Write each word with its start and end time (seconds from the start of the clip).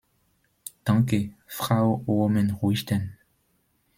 Danke, 0.83 1.35
Frau 1.45 2.03
Oomen-Ruijten. 2.07 3.19